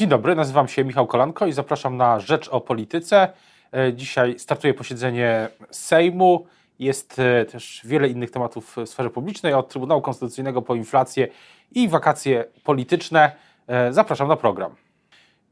[0.00, 3.32] Dzień dobry, nazywam się Michał Kolanko i zapraszam na Rzecz o Polityce.
[3.72, 6.46] E, dzisiaj startuje posiedzenie Sejmu.
[6.78, 11.28] Jest e, też wiele innych tematów w sferze publicznej, od Trybunału Konstytucyjnego po inflację
[11.72, 13.32] i wakacje polityczne.
[13.66, 14.74] E, zapraszam na program.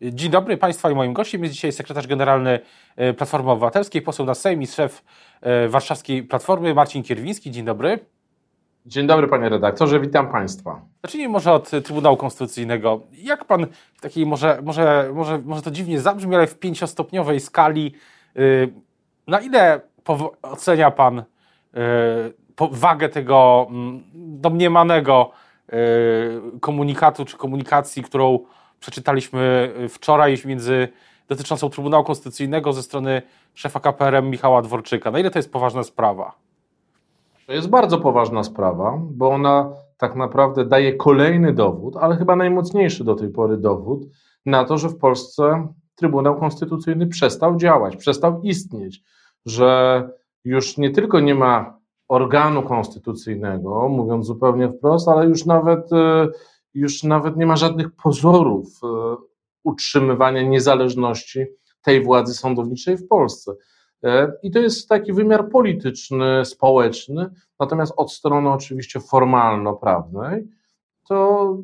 [0.03, 2.61] Dzień dobry Państwa i moim gościem jest dzisiaj sekretarz generalny
[3.17, 5.05] Platformy Obywatelskiej, poseł na Sejm i szef
[5.69, 7.51] warszawskiej Platformy Marcin Kierwiński.
[7.51, 8.18] Dzień dobry.
[8.89, 10.81] Dzień dobry panie redaktorze, witam państwa.
[11.05, 13.01] Zacznijmy może od Trybunału Konstytucyjnego.
[13.13, 17.95] Jak pan w takiej, może, może, może, może to dziwnie zabrzmi, ale w pięciostopniowej skali,
[18.35, 18.73] yy,
[19.27, 19.81] na ile
[20.43, 21.23] ocenia pan
[21.75, 21.83] yy,
[22.71, 25.31] wagę tego yy, domniemanego
[25.73, 25.79] yy,
[26.61, 28.39] komunikatu czy komunikacji, którą
[28.81, 30.89] przeczytaliśmy wczoraj między
[31.29, 33.23] dotyczącą Trybunału Konstytucyjnego ze strony
[33.55, 35.11] szefa KPRM Michała Dworczyka?
[35.11, 36.48] Na ile to jest poważna sprawa?
[37.49, 43.05] To jest bardzo poważna sprawa, bo ona tak naprawdę daje kolejny dowód, ale chyba najmocniejszy
[43.05, 44.05] do tej pory dowód
[44.47, 49.03] na to, że w Polsce Trybunał Konstytucyjny przestał działać, przestał istnieć,
[49.47, 50.03] że
[50.45, 56.29] już nie tylko nie ma organu konstytucyjnego, mówiąc zupełnie wprost, ale już nawet, e,
[56.75, 59.17] już nawet nie ma żadnych pozorów e,
[59.65, 61.47] utrzymywania niezależności
[61.83, 63.53] tej władzy sądowniczej w Polsce.
[64.05, 70.49] E, I to jest taki wymiar polityczny, społeczny, natomiast od strony oczywiście formalno-prawnej,
[71.09, 71.57] to,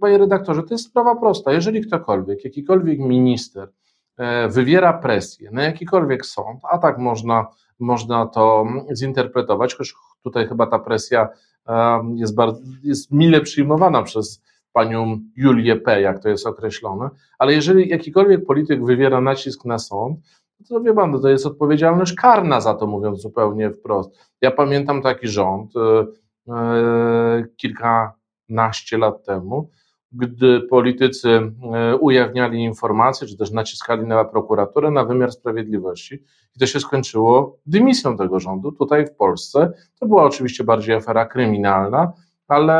[0.00, 1.52] panie redaktorze, to jest sprawa prosta.
[1.52, 3.68] Jeżeli ktokolwiek, jakikolwiek minister
[4.16, 7.46] e, wywiera presję na jakikolwiek sąd, a tak można,
[7.78, 11.28] można to zinterpretować, choć tutaj chyba ta presja
[11.68, 17.52] e, jest, bardzo, jest mile przyjmowana przez panią Julię P., jak to jest określone, ale
[17.52, 20.20] jeżeli jakikolwiek polityk wywiera nacisk na sąd,
[20.68, 24.10] to wie pan, to jest odpowiedzialność karna za to, mówiąc zupełnie wprost.
[24.40, 29.70] Ja pamiętam taki rząd e, kilkanaście lat temu,
[30.12, 36.14] gdy politycy e, ujawniali informacje, czy też naciskali na prokuraturę, na wymiar sprawiedliwości,
[36.56, 39.72] i to się skończyło dymisją tego rządu tutaj w Polsce.
[40.00, 42.12] To była oczywiście bardziej afera kryminalna,
[42.48, 42.74] ale,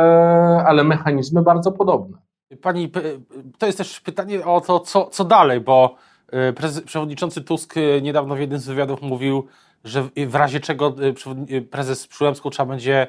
[0.67, 2.17] ale mechanizmy bardzo podobne.
[2.61, 2.91] Pani,
[3.57, 5.95] to jest też pytanie o to, co, co dalej, bo
[6.85, 9.47] przewodniczący Tusk e, niedawno w jednym z wywiadów mówił,
[9.83, 10.95] że w razie czego
[11.49, 13.07] e, prezes Przyłębską trzeba będzie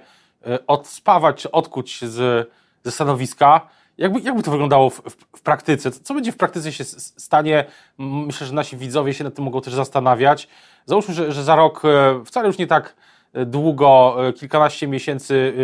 [0.67, 2.49] odspawać odkuć z,
[2.85, 3.61] ze stanowiska.
[3.99, 5.91] Jakby, jakby to wyglądało w, w, w, praktyce?
[5.91, 7.65] Co będzie w praktyce się stanie?
[7.99, 10.49] Myślę, że nasi widzowie się nad tym mogą też zastanawiać.
[10.87, 11.83] Załóżmy, że, że za rok,
[12.25, 12.97] wcale już nie tak
[13.47, 15.55] długo, kilkanaście miesięcy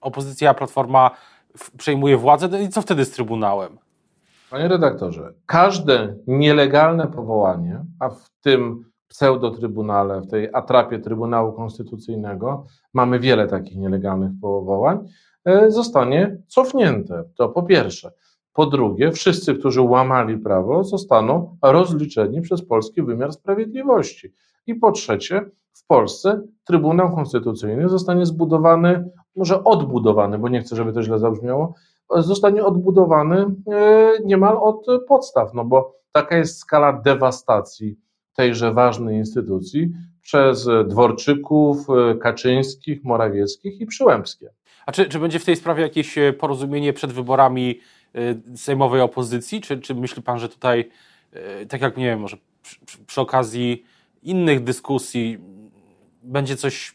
[0.00, 1.10] opozycja, Platforma
[1.78, 2.48] przejmuje władzę.
[2.48, 3.78] No I co wtedy z Trybunałem?
[4.52, 13.20] Panie redaktorze, każde nielegalne powołanie, a w tym pseudotrybunale, w tej atrapie Trybunału Konstytucyjnego, mamy
[13.20, 14.98] wiele takich nielegalnych powołań,
[15.44, 17.24] e, zostanie cofnięte.
[17.36, 18.12] To po pierwsze.
[18.52, 24.32] Po drugie, wszyscy, którzy łamali prawo, zostaną rozliczeni przez polski wymiar sprawiedliwości.
[24.66, 30.92] I po trzecie, w Polsce Trybunał Konstytucyjny zostanie zbudowany, może odbudowany, bo nie chcę, żeby
[30.92, 31.74] to źle zabrzmiało,
[32.10, 37.96] zostanie odbudowany e, niemal od podstaw, no bo taka jest skala dewastacji
[38.36, 39.92] tejże ważnej instytucji
[40.22, 44.50] przez Dworczyków, e, Kaczyńskich, Morawieckich i Przyłębskie.
[44.86, 47.80] A czy, czy będzie w tej sprawie jakieś e, porozumienie przed wyborami
[48.54, 49.60] sejmowej opozycji?
[49.60, 50.90] Czy, czy myśli pan, że tutaj,
[51.68, 53.84] tak jak nie wiem, może przy, przy okazji
[54.22, 55.38] innych dyskusji
[56.22, 56.94] będzie coś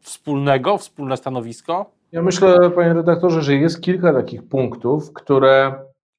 [0.00, 1.97] wspólnego, wspólne stanowisko?
[2.12, 5.74] Ja myślę, panie redaktorze, że jest kilka takich punktów, które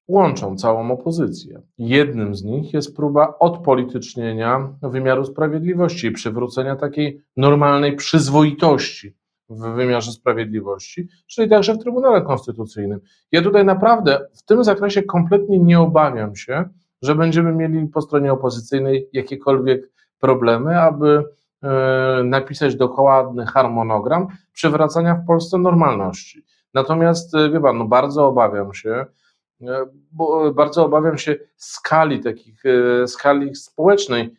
[0.08, 1.62] łączą całą opozycję.
[1.78, 9.16] Jednym z nich jest próba odpolitycznienia wymiaru sprawiedliwości i przywrócenia takiej normalnej przyzwoitości
[9.50, 13.00] w wymiarze sprawiedliwości, czyli także w Trybunale Konstytucyjnym.
[13.32, 16.70] Ja tutaj naprawdę w tym zakresie kompletnie nie obawiam się,
[17.02, 21.24] że będziemy mieli po stronie opozycyjnej jakiekolwiek problemy, aby
[22.24, 26.46] napisać dokładny harmonogram przywracania w Polsce normalności.
[26.74, 29.06] Natomiast, e, wie pan, no bardzo obawiam się,
[29.62, 32.64] e, bo bardzo obawiam się skali takich,
[33.08, 34.36] skali społecznej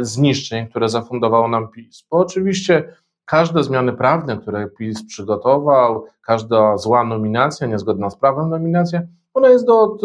[0.00, 2.06] zniszczeń, które zafundował nam PiS.
[2.10, 2.94] Bo oczywiście
[3.24, 9.02] każde zmiany prawne, które PiS przygotował, każda zła nominacja, niezgodna z prawem nominacja,
[9.34, 9.96] ona jest do,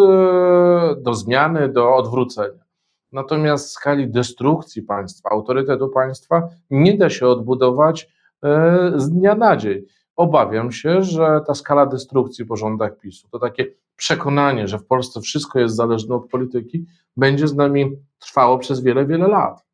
[0.97, 2.64] do zmiany, do odwrócenia.
[3.11, 8.09] Natomiast skali destrukcji państwa, autorytetu państwa nie da się odbudować
[8.43, 9.81] e, z dnia na dzień.
[10.15, 13.65] Obawiam się, że ta skala destrukcji po rządach PiSu, to takie
[13.95, 16.85] przekonanie, że w Polsce wszystko jest zależne od polityki,
[17.17, 19.65] będzie z nami trwało przez wiele, wiele lat.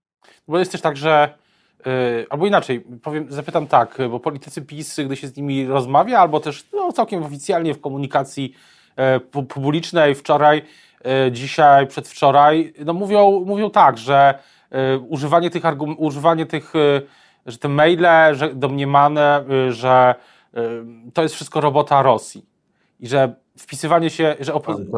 [0.48, 1.38] Bo jest też tak, że
[1.86, 1.92] yy,
[2.30, 6.70] albo inaczej, powiem, zapytam tak, bo politycy PiS, gdy się z nimi rozmawia, albo też
[6.74, 8.54] no, całkiem oficjalnie w komunikacji
[8.98, 10.62] yy, publicznej wczoraj
[11.32, 14.40] dzisiaj, przedwczoraj, no mówią, mówią tak, że
[15.10, 15.64] używanie tych,
[15.98, 16.74] używanie tych
[17.46, 20.16] że te maile że domniemane, że
[21.14, 22.46] to jest wszystko robota Rosji
[23.00, 24.54] i że wpisywanie się, że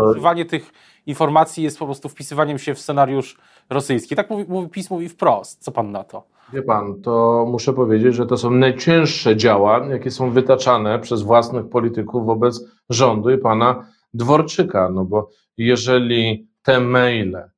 [0.10, 0.74] używanie tych
[1.06, 3.38] informacji jest po prostu wpisywaniem się w scenariusz
[3.70, 4.16] rosyjski.
[4.16, 5.64] Tak mówi, mówi, PiS mówi wprost.
[5.64, 6.24] Co pan na to?
[6.54, 11.70] Wie pan, to muszę powiedzieć, że to są najcięższe działa, jakie są wytaczane przez własnych
[11.70, 14.90] polityków wobec rządu i pana Dworczyka.
[14.90, 17.50] No bo jeżeli te maile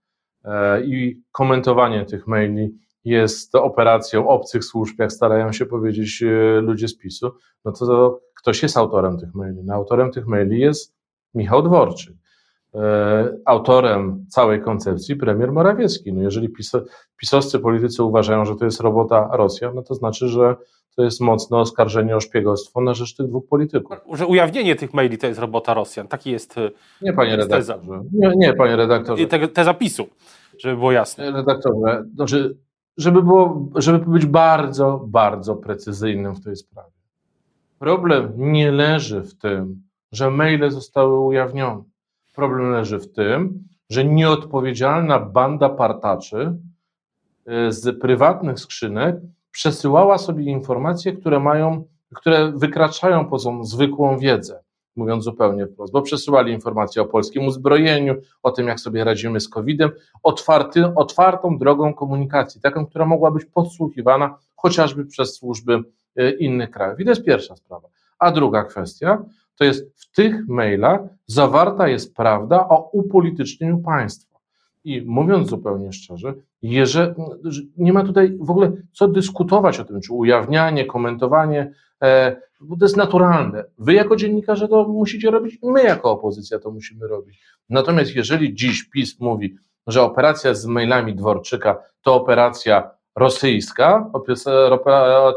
[0.44, 6.88] e, i komentowanie tych maili jest operacją obcych służb, jak starają się powiedzieć e, ludzie
[6.88, 7.32] z PiSu,
[7.66, 9.64] no to ktoś jest autorem tych maili.
[9.64, 10.96] No, autorem tych maili jest
[11.34, 12.16] Michał Dworczyk.
[12.76, 16.14] E, autorem całej koncepcji premier Morawiecki.
[16.14, 16.72] No jeżeli pis
[17.18, 20.56] pisowscy politycy uważają, że to jest robota Rosja, no to znaczy, że
[20.96, 23.98] to jest mocne oskarżenie o szpiegostwo na rzecz tych dwóch polityków.
[24.14, 26.08] Że ujawnienie tych maili to jest robota Rosjan.
[26.08, 26.58] Taki jest.
[26.58, 28.04] E, nie, panie redaktorze.
[28.14, 29.28] Nie, nie, panie redaktorze.
[29.28, 30.08] Te, te zapisu,
[30.58, 31.32] żeby było jasne.
[31.32, 32.58] Redaktorze, znaczy,
[32.98, 36.92] żeby, było, żeby być bardzo, bardzo precyzyjnym w tej sprawie.
[37.80, 41.84] Problem nie leży w tym, że maile zostały ujawnione.
[42.36, 46.58] Problem leży w tym, że nieodpowiedzialna banda partaczy
[47.68, 49.16] y, z prywatnych skrzynek
[49.52, 51.84] przesyłała sobie informacje, które mają,
[52.16, 54.64] które wykraczają poza zwykłą wiedzę,
[54.96, 59.50] mówiąc zupełnie wprost, bo przesyłali informacje o polskim uzbrojeniu, o tym, jak sobie radzimy z
[59.50, 59.92] COVID-em,
[60.24, 65.84] otwarty, otwartą drogą komunikacji, taką, która mogła być podsłuchiwana chociażby przez służby
[66.20, 67.00] y, innych krajów.
[67.00, 67.88] I to jest pierwsza sprawa.
[68.20, 74.40] A druga kwestia, to jest w tych mailach zawarta jest prawda o upolitycznieniu państwa.
[74.84, 77.14] I mówiąc zupełnie szczerze, jeżeli,
[77.78, 81.72] nie ma tutaj w ogóle co dyskutować o tym, czy ujawnianie, komentowanie,
[82.04, 83.64] e, bo to jest naturalne.
[83.78, 87.42] Wy jako dziennikarze to musicie robić, my jako opozycja to musimy robić.
[87.70, 89.56] Natomiast jeżeli dziś PiS mówi,
[89.88, 94.12] że operacja z mailami Dworczyka to operacja rosyjska,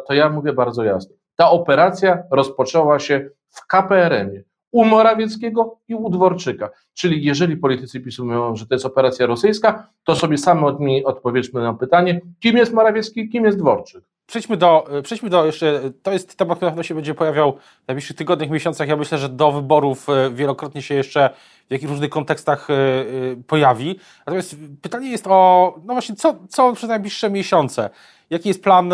[0.06, 1.16] to ja mówię bardzo jasno.
[1.36, 6.70] Ta operacja rozpoczęła się w KPRM-ie u Morawieckiego i u Dworczyka.
[6.94, 11.04] Czyli jeżeli politycy PiSu mówią, że to jest operacja rosyjska, to sobie sami od mi
[11.04, 14.04] odpowiedzmy na pytanie, kim jest Morawiecki, kim jest Dworczyk.
[14.26, 17.52] Przejdźmy do, przejdźmy do jeszcze, to jest temat, który się będzie pojawiał
[17.84, 18.88] w najbliższych tygodniach, miesiącach.
[18.88, 21.30] Ja myślę, że do wyborów e, wielokrotnie się jeszcze
[21.68, 23.06] w jakichś różnych kontekstach e, e,
[23.46, 23.98] pojawi.
[24.26, 27.90] Natomiast pytanie jest o, no właśnie, co, co przez najbliższe miesiące?
[28.30, 28.92] Jaki jest plan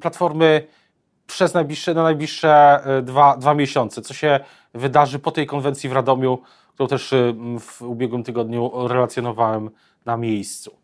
[0.00, 0.66] Platformy
[1.26, 4.02] przez najbliższe, na najbliższe e, dwa, dwa miesiące.
[4.02, 4.40] Co się
[4.74, 6.38] wydarzy po tej konwencji w Radomiu,
[6.74, 9.70] którą też e, w ubiegłym tygodniu relacjonowałem
[10.04, 10.76] na miejscu.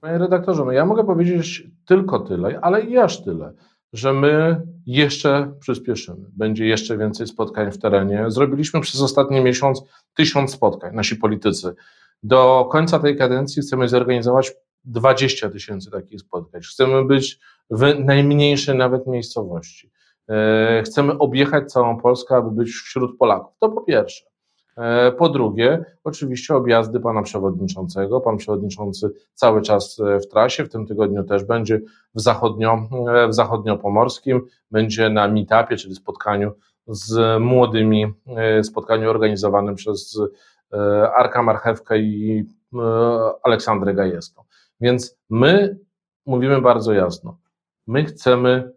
[0.00, 3.52] Panie redaktorze, no ja mogę powiedzieć tylko tyle, ale i aż tyle,
[3.92, 6.26] że my jeszcze przyspieszymy.
[6.36, 8.24] Będzie jeszcze więcej spotkań w terenie.
[8.28, 9.82] Zrobiliśmy przez ostatni miesiąc
[10.14, 11.74] tysiąc spotkań, nasi politycy.
[12.22, 14.52] Do końca tej kadencji chcemy zorganizować
[14.84, 16.60] 20 tysięcy takich spotkań.
[16.62, 17.38] Chcemy być
[17.70, 19.90] w najmniejszej nawet miejscowości.
[20.28, 23.54] E, chcemy objechać całą Polskę, aby być wśród Polaków.
[23.58, 24.24] To po pierwsze.
[24.76, 28.20] E, po drugie, oczywiście objazdy pana przewodniczącego.
[28.20, 31.80] Pan przewodniczący cały czas e, w trasie, w tym tygodniu też będzie
[32.14, 32.88] w, zachodnio,
[33.28, 36.52] w zachodniopomorskim, będzie na meetupie, czyli spotkaniu
[36.86, 38.06] z młodymi,
[38.62, 40.20] spotkaniu organizowanym przez
[41.16, 42.44] Arka Marchewkę i
[43.42, 44.42] Aleksandrę Gajewską.
[44.80, 45.78] Więc my
[46.26, 47.38] mówimy bardzo jasno,
[47.88, 48.72] my chcemy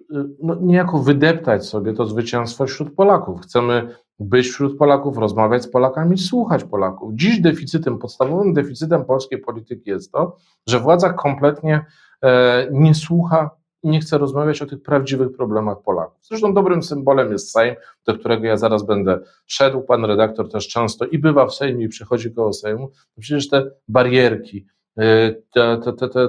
[0.00, 0.04] y,
[0.42, 3.40] no, niejako wydeptać sobie to zwycięstwo wśród Polaków.
[3.40, 7.14] Chcemy być wśród Polaków, rozmawiać z Polakami, słuchać Polaków.
[7.14, 11.84] Dziś deficytem, podstawowym deficytem polskiej polityki jest to, że władza kompletnie
[12.22, 13.50] e, nie słucha
[13.82, 16.18] i nie chce rozmawiać o tych prawdziwych problemach Polaków.
[16.22, 17.74] Zresztą dobrym symbolem jest Sejm,
[18.06, 19.80] do którego ja zaraz będę szedł.
[19.80, 22.90] Pan redaktor też często i bywa w Sejmie i przychodzi koło Sejmu.
[23.20, 24.66] Przecież te barierki,
[24.98, 26.28] E, te, te, te, te,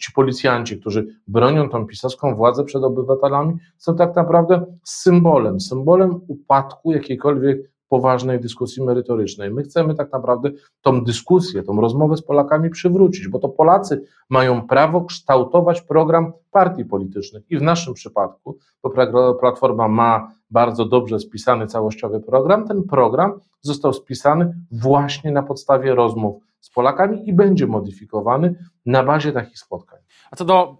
[0.00, 6.92] ci policjanci, którzy bronią tą pisowską władzę przed obywatelami, są tak naprawdę symbolem, symbolem upadku
[6.92, 9.50] jakiejkolwiek poważnej dyskusji merytorycznej.
[9.50, 10.50] My chcemy tak naprawdę
[10.82, 16.84] tą dyskusję, tą rozmowę z Polakami przywrócić, bo to Polacy mają prawo kształtować program partii
[16.84, 18.90] politycznych i w naszym przypadku, bo
[19.34, 26.42] Platforma ma bardzo dobrze spisany całościowy program, ten program został spisany właśnie na podstawie rozmów
[26.62, 28.54] z Polakami i będzie modyfikowany
[28.86, 29.98] na bazie takich spotkań.
[30.30, 30.76] A co do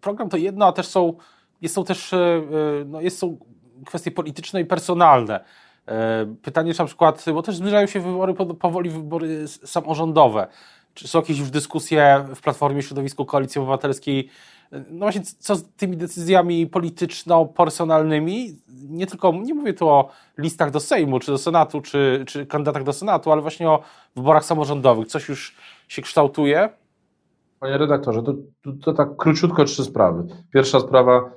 [0.00, 1.14] program to jedno, a też są,
[1.60, 2.42] jest, są też e, e,
[2.86, 3.38] no jest, są
[3.86, 5.44] kwestie polityczne i personalne.
[5.88, 10.46] E, pytanie, czy na przykład, bo też zbliżają się wybory, powoli wybory samorządowe.
[10.94, 14.28] Czy są jakieś już dyskusje w Platformie Środowisku Koalicji Obywatelskiej
[14.72, 18.56] No właśnie, co z tymi decyzjami polityczno-personalnymi?
[18.88, 22.84] Nie tylko, nie mówię tu o listach do Sejmu, czy do Senatu, czy, czy kandydatach
[22.84, 23.82] do Senatu, ale właśnie o
[24.16, 25.06] wyborach samorządowych.
[25.06, 25.56] Coś już
[25.88, 26.68] się kształtuje?
[27.60, 30.26] Panie redaktorze, to, to, to tak króciutko trzy sprawy.
[30.54, 31.30] Pierwsza sprawa,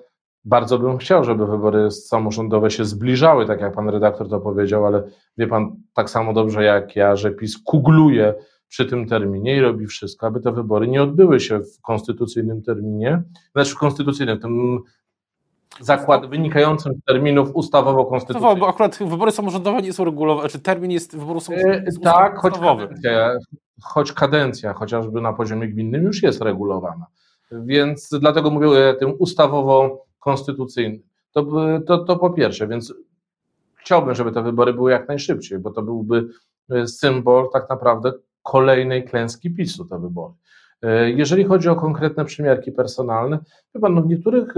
[0.45, 5.03] bardzo bym chciał, żeby wybory samorządowe się zbliżały, tak jak pan redaktor to powiedział, ale
[5.37, 8.33] wie pan tak samo dobrze jak ja, że PiS kugluje
[8.67, 13.23] przy tym terminie i robi wszystko, aby te wybory nie odbyły się w konstytucyjnym terminie,
[13.51, 14.79] znaczy w konstytucyjnym, tym
[15.79, 18.59] zakład wynikającym z terminów ustawowo-konstytucyjnych.
[18.59, 22.53] Bo akurat wybory samorządowe nie są regulowane, czy termin jest wyboru samorządowego e, Tak, choć
[22.59, 23.37] kadencja,
[23.81, 27.05] choć kadencja, chociażby na poziomie gminnym już jest regulowana.
[27.51, 30.99] Więc dlatego mówię o tym ustawowo-konstytucyjnym.
[31.31, 31.45] To,
[31.87, 32.93] to, to po pierwsze, więc
[33.75, 36.27] chciałbym, żeby te wybory były jak najszybciej, bo to byłby
[36.85, 38.13] symbol tak naprawdę
[38.45, 40.33] kolejnej klęski PiSu te wybory.
[40.81, 43.39] E, jeżeli chodzi o konkretne przymiarki personalne,
[43.73, 44.53] chyba no w, niektórych,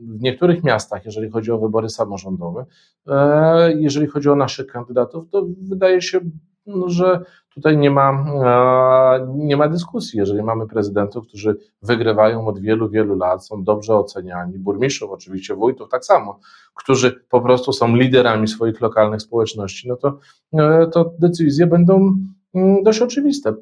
[0.00, 2.64] w niektórych miastach, jeżeli chodzi o wybory samorządowe,
[3.08, 6.20] e, jeżeli chodzi o naszych kandydatów, to wydaje się,
[6.66, 7.20] no, że
[7.54, 8.24] tutaj nie ma,
[9.34, 10.18] nie ma dyskusji.
[10.18, 15.88] Jeżeli mamy prezydentów, którzy wygrywają od wielu, wielu lat, są dobrze oceniani, burmistrzów, oczywiście wójtów
[15.88, 16.40] tak samo,
[16.74, 20.18] którzy po prostu są liderami swoich lokalnych społeczności, no to,
[20.52, 22.16] e, to decyzje będą
[22.82, 23.54] dość oczywiste.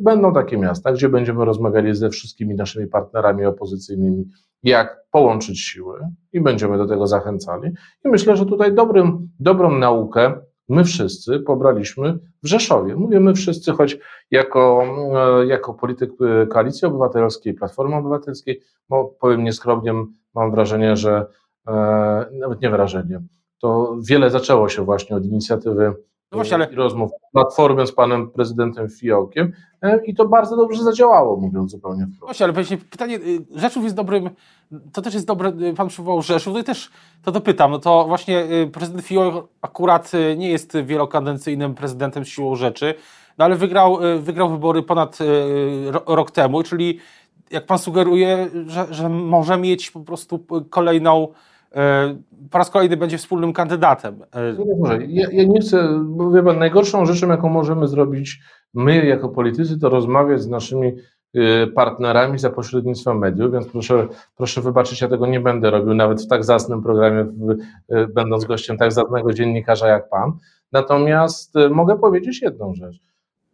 [0.00, 4.24] Będą takie miasta, gdzie będziemy rozmawiali ze wszystkimi naszymi partnerami opozycyjnymi,
[4.62, 6.00] jak połączyć siły
[6.32, 7.70] i będziemy do tego zachęcali.
[8.04, 10.34] I myślę, że tutaj dobrym, dobrą naukę
[10.68, 12.96] my wszyscy pobraliśmy w Rzeszowie.
[12.96, 13.98] Mówię my wszyscy, choć
[14.30, 14.84] jako,
[15.40, 19.92] e, jako polityk e, Koalicji Obywatelskiej, Platformy Obywatelskiej, bo powiem nieskromnie,
[20.34, 21.26] mam wrażenie, że
[21.68, 21.72] e,
[22.32, 23.22] nawet nie wrażenie,
[23.60, 25.94] to wiele zaczęło się właśnie od inicjatywy
[26.32, 26.66] no właśnie, ale...
[26.66, 32.20] rozmów Platformy z panem prezydentem Fiołkiem e, i to bardzo dobrze zadziałało, mówiąc zupełnie wprost.
[32.20, 34.30] Właśnie, ale właśnie pytanie, y, Rzeszów jest dobrym,
[34.92, 36.90] to też jest dobre, y, pan przywołał Rzeszów, to też
[37.22, 42.56] to dopytam, no to właśnie y, prezydent Fiołek akurat nie jest wielokadencyjnym prezydentem z siłą
[42.56, 42.94] rzeczy,
[43.38, 45.18] no ale wygrał, wygrał wybory ponad
[46.06, 46.98] rok temu, czyli
[47.50, 51.28] jak pan sugeruje, że, że może mieć po prostu kolejną
[52.50, 54.22] po raz kolejny będzie wspólnym kandydatem.
[54.34, 58.40] E, ja, ja nie chcę, bo wie pan, najgorszą rzeczą, jaką możemy zrobić
[58.74, 60.92] my jako politycy, to rozmawiać z naszymi
[61.34, 66.22] e, partnerami za pośrednictwem mediów, więc proszę, proszę wybaczyć, ja tego nie będę robił nawet
[66.22, 67.26] w tak zacnym programie,
[68.14, 70.32] będąc gościem tak zacnego dziennikarza jak pan.
[70.72, 72.96] Natomiast mogę powiedzieć jedną rzecz.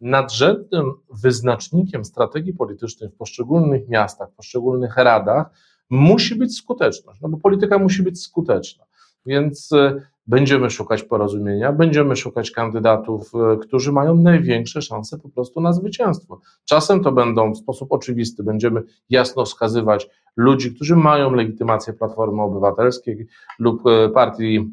[0.01, 5.49] Nadrzędnym wyznacznikiem strategii politycznej w poszczególnych miastach, w poszczególnych radach
[5.89, 8.85] musi być skuteczność, no bo polityka musi być skuteczna.
[9.25, 15.61] Więc e, będziemy szukać porozumienia, będziemy szukać kandydatów, e, którzy mają największe szanse po prostu
[15.61, 16.39] na zwycięstwo.
[16.65, 23.27] Czasem to będą w sposób oczywisty, będziemy jasno wskazywać ludzi, którzy mają legitymację Platformy Obywatelskiej
[23.59, 24.71] lub e, partii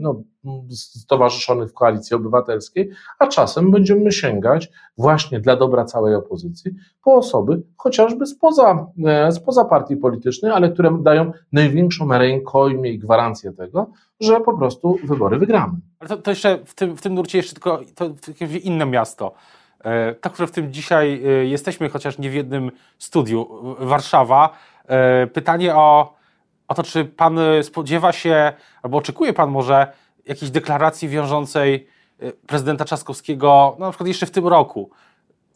[0.00, 0.22] no,
[0.70, 6.70] stowarzyszonych w koalicji obywatelskiej, a czasem będziemy sięgać właśnie dla dobra całej opozycji
[7.04, 13.52] po osoby chociażby spoza, e, spoza partii politycznej, ale które dają największą rękojmię i gwarancję
[13.52, 15.72] tego, że po prostu wybory wygramy.
[16.00, 18.10] Ale to, to jeszcze w tym, w tym nurcie jeszcze tylko to
[18.62, 19.32] inne miasto.
[19.84, 23.48] E, tak, które w tym dzisiaj e, jesteśmy, chociaż nie w jednym studiu,
[23.78, 24.50] Warszawa.
[25.32, 26.14] Pytanie o,
[26.68, 29.92] o to, czy pan spodziewa się, albo oczekuje pan może
[30.26, 31.86] jakiejś deklaracji wiążącej
[32.22, 34.90] y, prezydenta Trzaskowskiego, no, na przykład jeszcze w tym roku,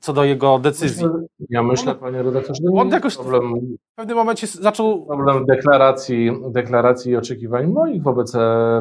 [0.01, 1.07] co do jego decyzji.
[1.51, 3.55] Ja myślę, panie redaktorze, że on jakoś problem,
[3.93, 5.07] w pewnym momencie zaczął...
[5.07, 8.33] Problem deklaracji, deklaracji i oczekiwań moich wobec,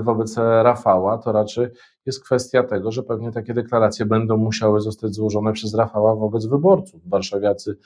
[0.02, 1.68] wobec Rafała to raczej
[2.06, 7.02] jest kwestia tego, że pewnie takie deklaracje będą musiały zostać złożone przez Rafała wobec wyborców.
[7.10, 7.78] Warszawiacy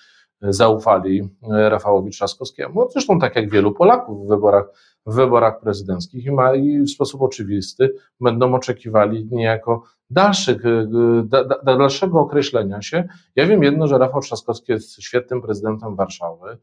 [0.41, 2.89] zaufali Rafałowi Trzaskowskiemu.
[2.91, 4.65] Zresztą tak jak wielu Polaków w wyborach
[5.05, 10.87] w wyborach prezydenckich i, ma, i w sposób oczywisty będą oczekiwali niejako dalszych, y,
[11.23, 13.07] da, da, dalszego określenia się.
[13.35, 16.57] Ja wiem jedno, że Rafał Trzaskowski jest świetnym prezydentem Warszawy,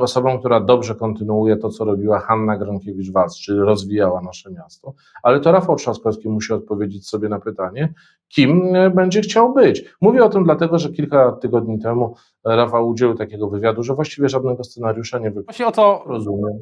[0.00, 5.52] osobą, która dobrze kontynuuje to, co robiła Hanna Gronkiewicz-Walc, czyli rozwijała nasze miasto, ale to
[5.52, 7.94] Rafał Trzaskowski musi odpowiedzieć sobie na pytanie,
[8.28, 9.84] kim będzie chciał być.
[10.00, 14.64] Mówię o tym dlatego, że kilka tygodni temu Rafał udzielił takiego wywiadu, że właściwie żadnego
[14.64, 15.44] scenariusza nie wykonał.
[15.44, 16.60] Właśnie o to rozumiem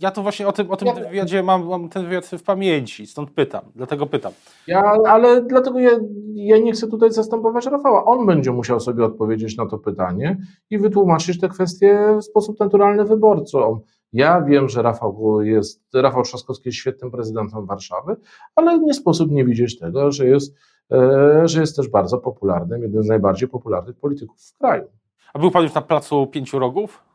[0.00, 3.06] ja to właśnie o tym, o tym ja, wywiadzie mam, mam ten wywiad w pamięci,
[3.06, 4.32] stąd pytam, dlatego pytam.
[4.66, 5.90] Ja, ale dlatego ja,
[6.34, 8.04] ja nie chcę tutaj zastępować Rafała.
[8.04, 10.38] On będzie musiał sobie odpowiedzieć na to pytanie
[10.70, 13.80] i wytłumaczyć te kwestie w sposób naturalny wyborcom.
[14.12, 18.16] Ja wiem, że Rafał jest, Rafał Trzaskowski jest świetnym prezydentem Warszawy,
[18.54, 20.54] ale nie sposób nie widzieć tego, że jest,
[20.92, 24.84] e, że jest też bardzo popularnym, jednym z najbardziej popularnych polityków w kraju.
[25.34, 27.05] A był pan już na placu Pięciu Rogów?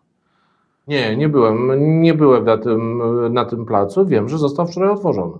[0.87, 1.71] Nie, nie byłem.
[2.01, 3.01] Nie byłem na tym,
[3.33, 4.05] na tym placu.
[4.05, 5.33] Wiem, że został wczoraj otworzony.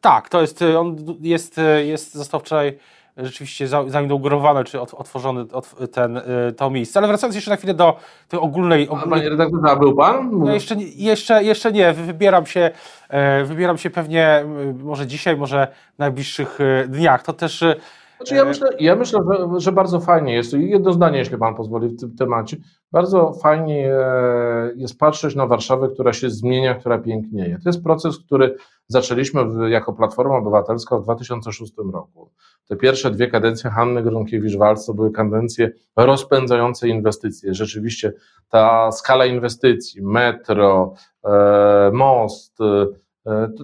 [0.00, 2.78] Tak, to jest, on jest, jest został wczoraj
[3.16, 5.46] rzeczywiście zainaugurowany, czy otworzony
[5.92, 6.20] ten,
[6.56, 7.00] to miejsce.
[7.00, 7.96] Ale wracając jeszcze na chwilę do
[8.28, 8.88] tej ogólnej...
[8.88, 9.06] ogólnej...
[9.06, 10.38] A panie redaktorze, a był pan?
[10.38, 12.70] No jeszcze, jeszcze, jeszcze nie, wybieram się,
[13.08, 14.44] e, wybieram się pewnie
[14.82, 17.22] może dzisiaj, może w najbliższych dniach.
[17.22, 17.64] To też
[18.16, 21.88] znaczy ja myślę, ja myślę że, że, bardzo fajnie jest, jedno zdanie, jeśli Pan pozwoli
[21.88, 22.56] w tym temacie,
[22.92, 27.58] bardzo fajnie e, jest patrzeć na Warszawę, która się zmienia, która pięknieje.
[27.64, 28.56] To jest proces, który
[28.88, 32.30] zaczęliśmy jako Platforma Obywatelska w 2006 roku.
[32.68, 37.54] Te pierwsze dwie kadencje Hanny Gronkiewicz-Walc to były kadencje rozpędzające inwestycje.
[37.54, 38.12] Rzeczywiście
[38.48, 40.94] ta skala inwestycji, metro,
[41.24, 42.86] e, most, e,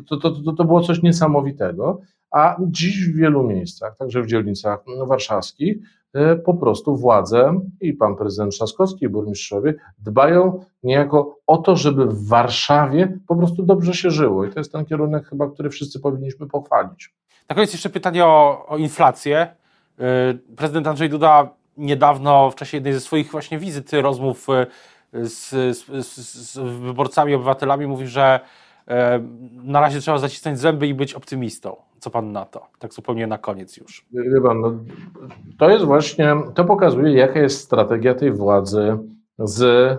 [0.09, 2.01] to, to, to, to było coś niesamowitego
[2.33, 5.77] a dziś w wielu miejscach, także w dzielnicach warszawskich,
[6.15, 12.07] e, po prostu władze i pan prezydent Trzaskowski i burmistrzowie dbają niejako o to, żeby
[12.07, 14.45] w Warszawie po prostu dobrze się żyło.
[14.45, 17.15] I to jest ten kierunek chyba, który wszyscy powinniśmy pochwalić.
[17.49, 19.37] Na koniec jeszcze pytanie o, o inflację.
[19.39, 24.67] E, prezydent Andrzej Duda niedawno w czasie jednej ze swoich właśnie wizyt, rozmów e,
[25.13, 28.41] z, z, z wyborcami, obywatelami mówi, że
[29.63, 31.77] na razie trzeba zacisnąć zęby i być optymistą.
[32.03, 32.67] Co pan na to?
[32.79, 34.07] Tak zupełnie na koniec już.
[34.43, 34.73] Pan, no,
[35.59, 38.99] to jest właśnie, to pokazuje, jaka jest strategia tej władzy,
[39.39, 39.99] z, e,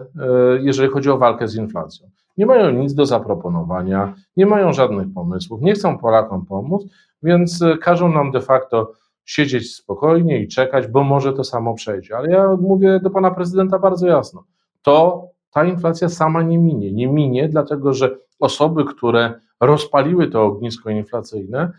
[0.61, 2.09] jeżeli chodzi o walkę z inflacją.
[2.37, 6.83] Nie mają nic do zaproponowania, nie mają żadnych pomysłów, nie chcą Polakom pomóc,
[7.23, 8.91] więc e, każą nam de facto
[9.25, 12.17] siedzieć spokojnie i czekać, bo może to samo przejdzie.
[12.17, 14.43] Ale ja mówię do pana prezydenta bardzo jasno.
[14.81, 16.91] To ta inflacja sama nie minie.
[16.91, 21.71] Nie minie, dlatego że osoby, które rozpaliły to ognisko inflacyjne,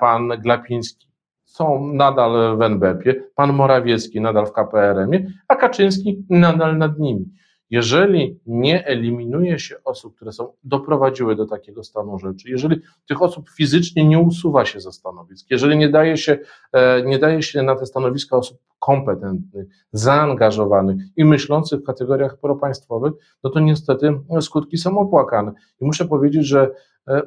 [0.00, 1.08] pan Glapiński
[1.44, 7.30] są nadal w NBP-ie, pan Morawiecki nadal w KPRM-ie, a Kaczyński nadal nad nimi.
[7.70, 13.50] Jeżeli nie eliminuje się osób, które są, doprowadziły do takiego stanu rzeczy, jeżeli tych osób
[13.50, 16.38] fizycznie nie usuwa się ze stanowisk, jeżeli nie daje się,
[16.72, 23.12] e, nie daje się na te stanowiska osób kompetentnych, zaangażowanych i myślących w kategoriach propaństwowych,
[23.44, 25.52] no to niestety skutki są opłakane.
[25.80, 26.70] I muszę powiedzieć, że
[27.08, 27.22] e,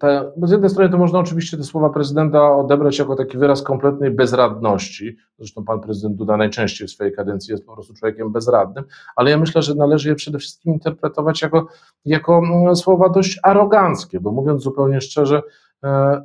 [0.00, 4.10] te, z jednej strony to można oczywiście te słowa prezydenta odebrać jako taki wyraz kompletnej
[4.10, 5.16] bezradności.
[5.38, 8.84] Zresztą pan prezydent Duda najczęściej w swojej kadencji jest po prostu człowiekiem bezradnym,
[9.16, 11.66] ale ja myślę, że należy je przede wszystkim interpretować jako,
[12.04, 15.42] jako mm, słowa dość aroganckie, bo mówiąc zupełnie szczerze,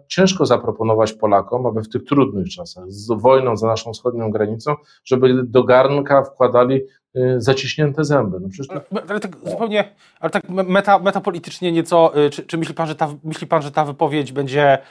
[0.07, 5.43] ciężko zaproponować Polakom, aby w tych trudnych czasach, z wojną za naszą wschodnią granicą, żeby
[5.43, 6.81] do garnka wkładali
[7.17, 8.39] Y, zaciśnięte zęby.
[8.39, 9.01] No przecież to...
[9.09, 9.83] ale, tak zupełnie,
[10.19, 13.71] ale tak meta, metapolitycznie nieco, y, czy, czy myśli, pan, że ta, myśli pan, że
[13.71, 14.81] ta wypowiedź będzie y,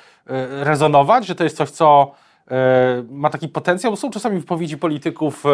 [0.65, 2.15] rezonować, że to jest coś, co
[3.11, 5.45] ma taki potencjał, są czasami wypowiedzi polityków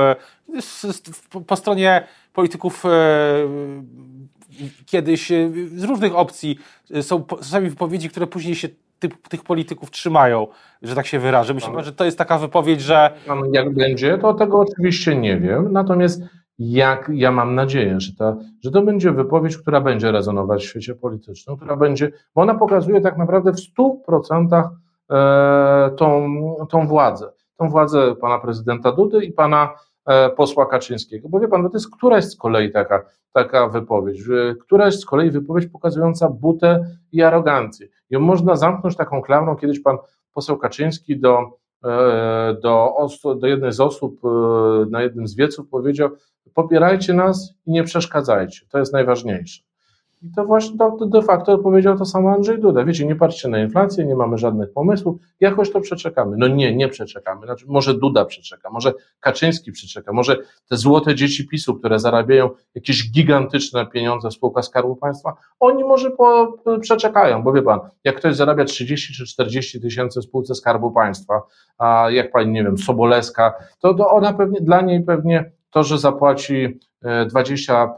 [1.47, 2.85] po stronie polityków
[4.87, 5.29] kiedyś
[5.75, 6.59] z różnych opcji
[7.03, 8.69] są czasami wypowiedzi, które później się
[9.01, 10.47] tych, tych polityków trzymają,
[10.83, 11.55] że tak się wyrażę.
[11.55, 13.11] Myślę że to jest taka wypowiedź, że...
[13.53, 16.23] Jak będzie, to tego oczywiście nie wiem, natomiast
[16.61, 20.95] jak ja mam nadzieję, że, ta, że to będzie wypowiedź, która będzie rezonować w świecie
[20.95, 23.57] politycznym, która będzie, bo ona pokazuje tak naprawdę w
[24.09, 24.69] 100%
[25.11, 26.27] e, tą,
[26.71, 27.33] tą władzę.
[27.57, 29.75] Tą władzę pana prezydenta Dudy i pana
[30.07, 31.29] e, posła Kaczyńskiego.
[31.29, 34.23] Bo wie pan, to jest któraś z kolei taka, taka wypowiedź,
[34.61, 37.89] któraś z kolei wypowiedź pokazująca butę i arogancję.
[38.11, 39.99] Ją można zamknąć taką klamrą, kiedyś pan
[40.35, 41.39] poseł Kaczyński do,
[41.85, 42.97] e, do,
[43.37, 44.21] do jednej z osób
[44.91, 46.11] na jednym z wieców powiedział,
[46.55, 48.67] popierajcie nas i nie przeszkadzajcie.
[48.69, 49.63] To jest najważniejsze.
[50.23, 52.85] I to właśnie to de facto powiedział to samo Andrzej Duda.
[52.85, 56.37] Wiecie, nie patrzcie na inflację, nie mamy żadnych pomysłów, jakoś to przeczekamy.
[56.39, 57.47] No nie, nie przeczekamy.
[57.47, 60.37] Znaczy, może Duda przeczeka, może Kaczyński przeczeka, może
[60.69, 66.11] te złote dzieci PiSu, które zarabiają jakieś gigantyczne pieniądze w spółkach Skarbu Państwa, oni może
[66.11, 70.91] po, przeczekają, bo wie pan, jak ktoś zarabia 30 czy 40 tysięcy w spółce Skarbu
[70.91, 71.43] Państwa,
[71.79, 75.99] a jak pani, nie wiem, Soboleska, to, to ona pewnie, dla niej pewnie to, że
[75.99, 77.89] zapłaci 20%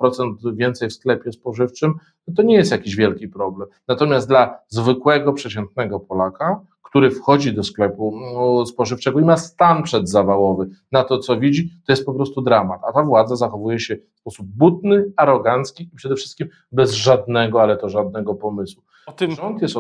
[0.49, 1.95] e, więcej w sklepie spożywczym,
[2.29, 3.69] no to nie jest jakiś wielki problem.
[3.89, 10.69] Natomiast dla zwykłego, przeciętnego Polaka, który wchodzi do sklepu no, spożywczego i ma stan przedzawałowy
[10.93, 12.81] na to, co widzi, to jest po prostu dramat.
[12.89, 17.77] A ta władza zachowuje się w sposób butny, arogancki i przede wszystkim bez żadnego, ale
[17.77, 18.83] to żadnego pomysłu.
[19.07, 19.31] O tym...
[19.31, 19.75] Rząd jest...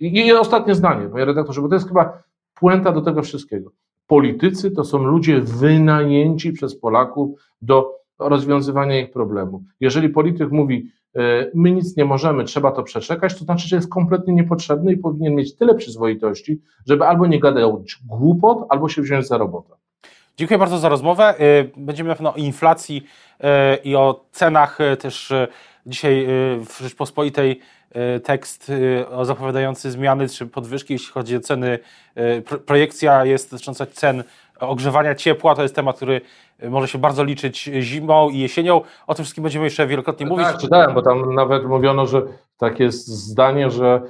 [0.00, 2.22] I ostatnie zdanie, panie redaktorze, bo to jest chyba
[2.54, 3.70] puenta do tego wszystkiego.
[4.06, 9.62] Politycy to są ludzie wynajęci przez Polaków do rozwiązywania ich problemów.
[9.80, 10.90] Jeżeli polityk mówi,
[11.54, 15.34] my nic nie możemy, trzeba to przeczekać, to znaczy, że jest kompletnie niepotrzebny i powinien
[15.34, 19.74] mieć tyle przyzwoitości, żeby albo nie gadać głupot, albo się wziąć za robotę.
[20.36, 21.34] Dziękuję bardzo za rozmowę.
[21.76, 23.06] Będziemy na pewno o inflacji
[23.84, 25.32] i o cenach też
[25.86, 26.26] dzisiaj
[26.66, 27.60] w Rzeczpospolitej
[28.24, 28.72] tekst
[29.22, 31.78] zapowiadający zmiany czy podwyżki, jeśli chodzi o ceny.
[32.66, 34.24] Projekcja jest dotycząca cen
[34.60, 35.54] ogrzewania ciepła.
[35.54, 36.20] To jest temat, który
[36.68, 38.80] może się bardzo liczyć zimą i jesienią.
[39.06, 40.46] O tym wszystkim będziemy jeszcze wielokrotnie mówić.
[40.46, 42.22] Tak, czytałem, bo tam nawet mówiono, że
[42.58, 44.02] tak jest zdanie, że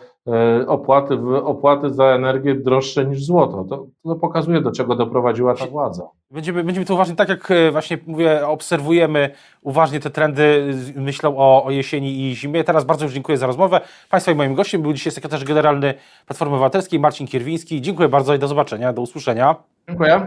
[0.66, 3.64] opłaty, opłaty za energię droższe niż złoto.
[3.64, 6.08] To, to pokazuje, do czego doprowadziła ta władza.
[6.30, 9.30] Będziemy, będziemy tu uważni, tak jak e, właśnie mówię, obserwujemy
[9.62, 12.64] uważnie te trendy, myślą o, o jesieni i zimie.
[12.64, 13.80] Teraz bardzo już dziękuję za rozmowę.
[14.10, 15.94] Państwa i moim gościem był dzisiaj sekretarz generalny
[16.26, 17.80] Platformy Obywatelskiej Marcin Kierwiński.
[17.80, 19.56] Dziękuję bardzo i do zobaczenia, do usłyszenia.
[19.88, 20.26] Dziękuję.